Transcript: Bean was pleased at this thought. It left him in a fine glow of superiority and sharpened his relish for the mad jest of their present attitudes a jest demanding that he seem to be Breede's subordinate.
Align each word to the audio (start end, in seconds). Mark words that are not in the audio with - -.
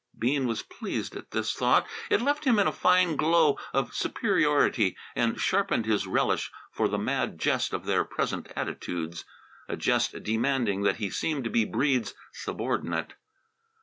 Bean 0.17 0.47
was 0.47 0.63
pleased 0.63 1.15
at 1.15 1.29
this 1.29 1.53
thought. 1.53 1.85
It 2.09 2.23
left 2.23 2.45
him 2.45 2.57
in 2.57 2.65
a 2.65 2.71
fine 2.71 3.15
glow 3.15 3.59
of 3.71 3.93
superiority 3.93 4.97
and 5.15 5.39
sharpened 5.39 5.85
his 5.85 6.07
relish 6.07 6.51
for 6.71 6.87
the 6.87 6.97
mad 6.97 7.37
jest 7.37 7.71
of 7.71 7.85
their 7.85 8.03
present 8.03 8.51
attitudes 8.55 9.25
a 9.69 9.77
jest 9.77 10.23
demanding 10.23 10.81
that 10.81 10.97
he 10.97 11.11
seem 11.11 11.43
to 11.43 11.51
be 11.51 11.65
Breede's 11.65 12.15
subordinate. 12.33 13.13